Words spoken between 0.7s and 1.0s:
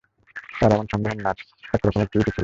এমন